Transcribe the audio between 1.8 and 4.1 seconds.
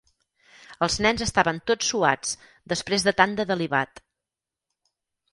suats, després de tant de delibat.